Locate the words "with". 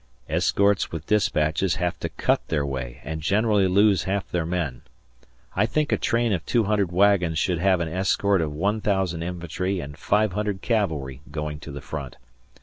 0.91-1.05